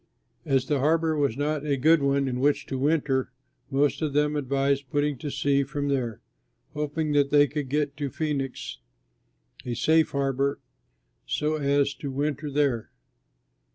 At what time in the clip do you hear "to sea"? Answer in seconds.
5.19-5.63